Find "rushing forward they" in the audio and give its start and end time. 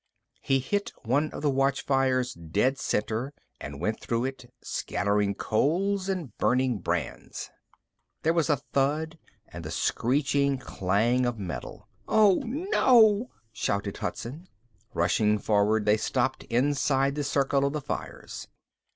14.95-15.97